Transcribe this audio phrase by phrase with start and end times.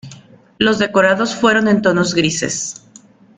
[0.57, 2.87] Los decorados fueron en tonos grises.